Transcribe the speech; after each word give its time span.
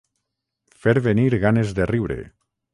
Fer 0.85 0.95
venir 1.09 1.27
ganes 1.45 1.77
de 1.81 1.91
riure. 1.95 2.21